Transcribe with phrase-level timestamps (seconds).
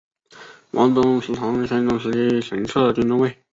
[0.71, 3.35] 王宗实唐宣宗时期神策军中尉。